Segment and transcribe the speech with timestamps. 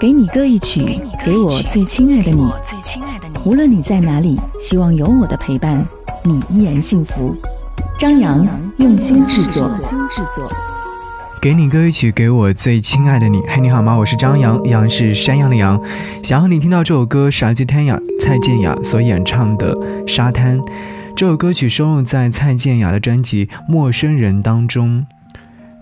[0.00, 2.50] 给你歌一曲，给我最亲爱的你。
[3.44, 5.86] 无论你在哪里，希望有我的陪伴，
[6.24, 7.34] 你依然幸福。
[7.96, 8.46] 张扬
[8.78, 9.70] 用心制作。
[11.40, 13.40] 给你歌一曲，给我最亲爱的你。
[13.46, 13.94] 嘿，你好吗？
[13.96, 15.80] 我是张扬，杨是山羊的羊。
[16.22, 19.74] 想要你听到这首歌是来自 Tanya 蔡健雅所演唱的
[20.06, 20.58] 《沙滩》。
[21.14, 25.06] 这首歌曲收录在蔡健雅的专辑《陌生人》当中。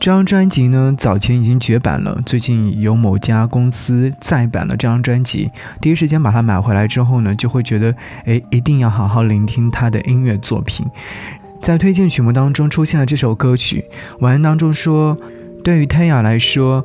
[0.03, 2.21] 这张专辑呢，早前已经绝版了。
[2.27, 5.49] 最近有某家公司再版了这张专辑，
[5.81, 10.85] 第一时间把它买回来之后呢，就会觉得，哎，一定要好好聆听他的音乐作品。
[11.61, 13.85] 在推荐曲目当中出现了这首歌曲，
[14.19, 15.17] 文案当中说。
[15.63, 16.85] 对于泰雅来说，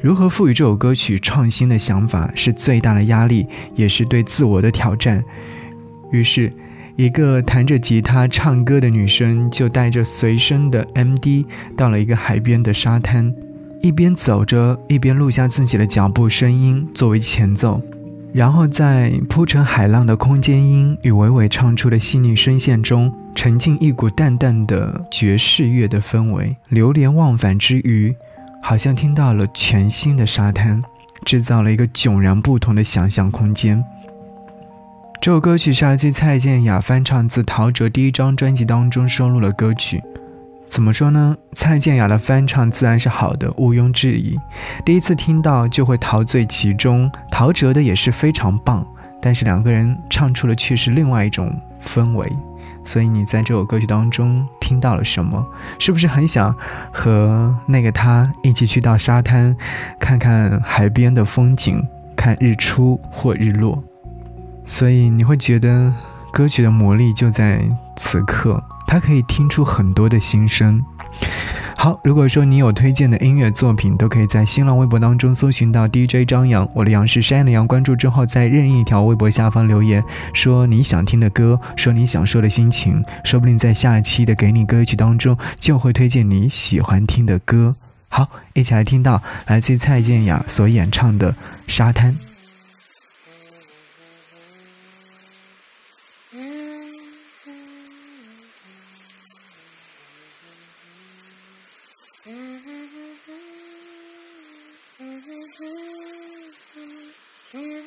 [0.00, 3.44] 如何赋予这首歌曲创新的想法是最大的压力，
[3.74, 5.20] 也是对自我的挑战。
[6.12, 6.48] 于是，
[6.96, 11.44] 一个弹着吉他唱歌的女生就带着随身的 MD
[11.76, 13.34] 到了一个海边的沙滩，
[13.80, 17.80] 一边走着，一边录下自己的脚步声音作为前奏，
[18.32, 23.12] 然后在铺成海浪的空间音与娓娓唱出的细腻声线中。
[23.34, 28.14] 沉浸一股淡淡的爵士乐的氛围，流连忘返之余，
[28.62, 30.82] 好像听到了全新的沙滩，
[31.24, 33.82] 制造了一个迥然不同的想象空间。
[35.22, 40.02] 这首歌曲是来自蔡健雅翻唱自陶喆第一张专辑当中收录的歌曲。
[40.68, 41.36] 怎么说呢？
[41.52, 44.36] 蔡健雅的翻唱自然是好的，毋庸置疑。
[44.84, 48.84] 第一次听到就会陶醉其中，陶喆的也是非常棒，
[49.20, 52.26] 但是两个人唱出了却是另外一种氛围。
[52.82, 55.40] 所以你在这首歌曲当中听到了什么？
[55.78, 56.52] 是不是很想
[56.92, 59.56] 和那个他一起去到沙滩，
[60.00, 61.80] 看看海边的风景，
[62.16, 63.80] 看日出或日落？
[64.72, 65.92] 所以你会觉得
[66.32, 67.60] 歌曲的魔力就在
[67.94, 70.82] 此刻，它可以听出很多的心声。
[71.76, 87.76] 好，如果说你有推荐的音乐作品，都可以在新浪微博当中搜寻到 DJ 张扬，我的杨是山的杨，关注之后，在任意一条微博下方留言，说你想听的歌，说你想说的心情，说不定在下一期的给你歌曲当中，就会推荐你喜欢听的歌。
[88.08, 91.30] 好，一起来听到来自蔡健雅所演唱的
[91.66, 92.10] 《沙滩》。
[107.52, 107.81] Hmm.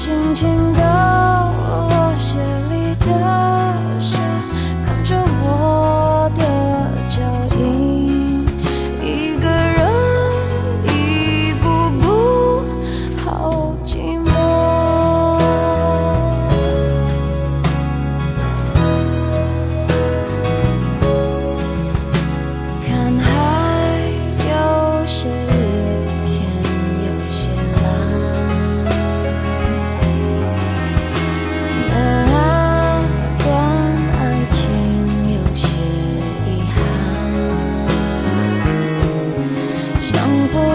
[0.00, 1.09] 轻轻的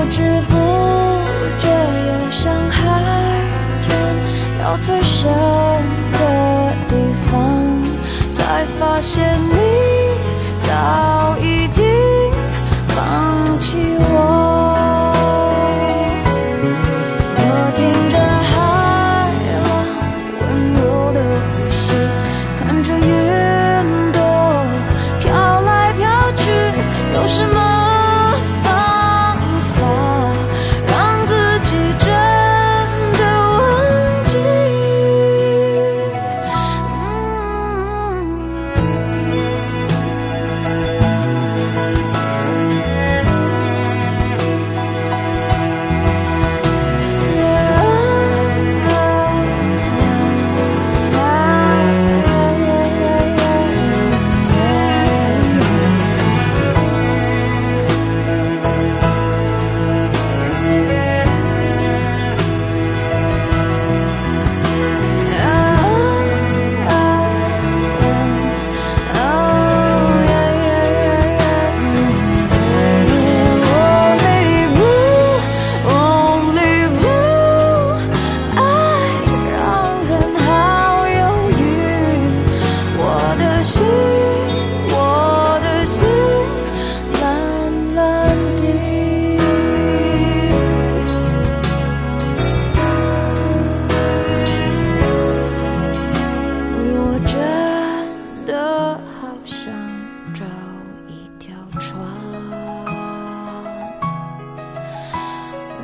[0.05, 0.53] 不知不
[1.59, 3.41] 觉游向海
[3.81, 3.97] 天，
[4.63, 5.27] 到最深
[6.11, 6.95] 的地
[7.25, 7.81] 方，
[8.31, 9.94] 才发现你。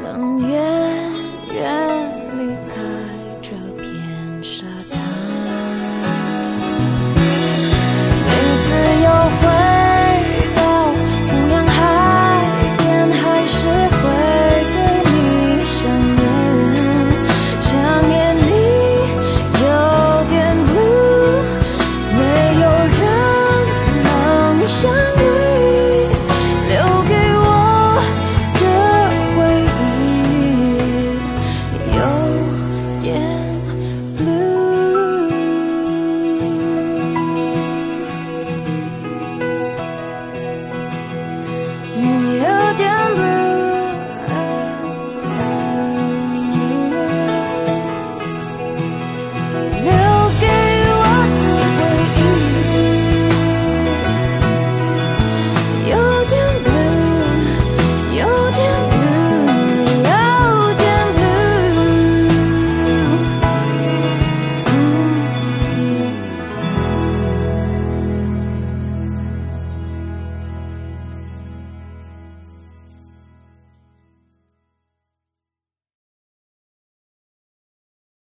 [0.03, 0.57] 冷月
[1.53, 1.80] 圆